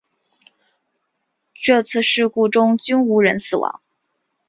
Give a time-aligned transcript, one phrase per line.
[1.53, 3.81] 这三次事故中均无人死亡。